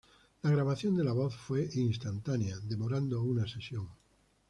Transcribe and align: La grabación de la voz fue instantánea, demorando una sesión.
La 0.41 0.49
grabación 0.49 0.95
de 0.95 1.03
la 1.03 1.11
voz 1.11 1.35
fue 1.35 1.69
instantánea, 1.75 2.57
demorando 2.63 3.21
una 3.21 3.47
sesión. 3.47 3.87